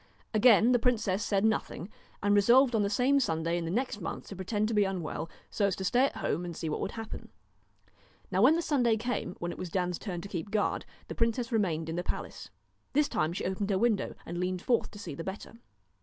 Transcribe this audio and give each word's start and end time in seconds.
Again 0.33 0.71
the 0.71 0.79
princess 0.79 1.23
said 1.23 1.45
nothing, 1.45 1.87
and 2.23 2.33
resolved 2.33 2.73
on 2.73 2.81
the 2.81 2.89
same 2.89 3.19
Sunday 3.19 3.55
in 3.55 3.65
the 3.65 3.69
next 3.69 4.01
month 4.01 4.25
to 4.29 4.35
pretend 4.35 4.67
to 4.69 4.73
be 4.73 4.83
unwell, 4.83 5.29
so 5.51 5.67
as 5.67 5.75
to 5.75 5.83
stay 5.83 6.05
at 6.05 6.15
home 6.15 6.43
and 6.43 6.57
see 6.57 6.69
what 6.69 6.79
would 6.81 6.93
happen. 6.93 7.29
Now 8.31 8.41
when 8.41 8.55
the 8.55 8.63
Sunday 8.63 8.97
came, 8.97 9.35
when 9.37 9.51
it 9.51 9.59
was 9.59 9.69
Dan's 9.69 9.99
turn 9.99 10.19
to 10.21 10.27
keep 10.27 10.49
guard, 10.49 10.85
the 11.07 11.13
princess 11.13 11.51
remained 11.51 11.87
in 11.87 11.97
the 11.97 12.03
palace. 12.03 12.49
This 12.93 13.07
time 13.07 13.31
she 13.31 13.45
opened 13.45 13.69
her 13.69 13.77
window 13.77 14.15
and 14.25 14.39
leaned 14.39 14.63
forth 14.63 14.89
to 14.89 14.97
see 14.97 15.13
the 15.13 15.23
better. 15.23 15.59